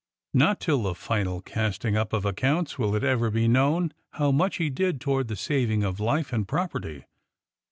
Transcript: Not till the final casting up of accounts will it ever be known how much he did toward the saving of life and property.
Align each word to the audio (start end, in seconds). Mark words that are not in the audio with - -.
Not 0.33 0.59
till 0.59 0.81
the 0.81 0.95
final 0.95 1.41
casting 1.41 1.95
up 1.95 2.11
of 2.11 2.25
accounts 2.25 2.79
will 2.79 2.95
it 2.95 3.03
ever 3.03 3.29
be 3.29 3.47
known 3.47 3.93
how 4.13 4.31
much 4.31 4.55
he 4.55 4.71
did 4.71 4.99
toward 4.99 5.27
the 5.27 5.35
saving 5.35 5.83
of 5.83 5.99
life 5.99 6.33
and 6.33 6.47
property. 6.47 7.03